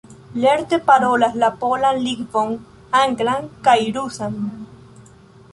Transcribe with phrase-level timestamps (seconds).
[0.43, 2.57] Lerte parolas la polan lingvon,
[3.03, 4.45] anglan kaj rusan.